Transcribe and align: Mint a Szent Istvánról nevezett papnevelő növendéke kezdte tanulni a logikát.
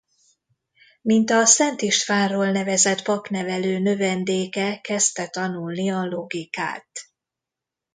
Mint 1.01 1.29
a 1.31 1.45
Szent 1.45 1.81
Istvánról 1.81 2.51
nevezett 2.51 3.01
papnevelő 3.01 3.79
növendéke 3.79 4.79
kezdte 4.81 5.27
tanulni 5.27 5.91
a 5.91 6.05
logikát. 6.05 6.89